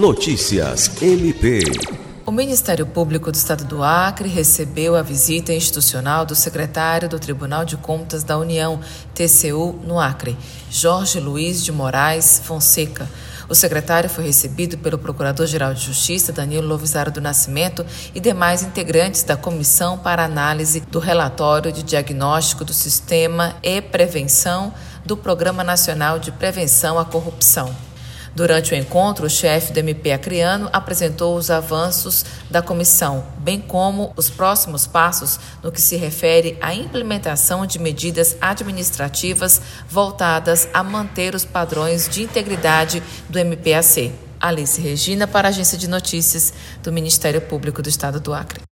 [0.00, 1.60] Notícias MP.
[2.24, 7.66] O Ministério Público do Estado do Acre recebeu a visita institucional do secretário do Tribunal
[7.66, 8.80] de Contas da União,
[9.14, 10.38] TCU, no Acre,
[10.70, 13.06] Jorge Luiz de Moraes Fonseca.
[13.46, 19.22] O secretário foi recebido pelo Procurador-Geral de Justiça, Danilo Lovisaro do Nascimento, e demais integrantes
[19.22, 24.72] da Comissão para Análise do Relatório de Diagnóstico do Sistema e Prevenção
[25.04, 27.89] do Programa Nacional de Prevenção à Corrupção.
[28.34, 34.12] Durante o encontro, o chefe do MP acreano apresentou os avanços da comissão, bem como
[34.16, 41.34] os próximos passos no que se refere à implementação de medidas administrativas voltadas a manter
[41.34, 44.12] os padrões de integridade do MPAC.
[44.40, 48.69] Alice Regina, para a Agência de Notícias do Ministério Público do Estado do Acre.